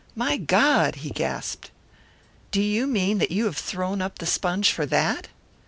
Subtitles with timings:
[0.15, 1.69] "My God!" he gasped.
[2.49, 5.27] "Do you mean that you have thrown up the sponge for that?"